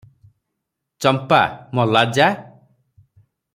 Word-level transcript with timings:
ଚମ୍ପା- 1.05 1.41
ମଲା 1.81 2.03
ଯା! 2.19 2.33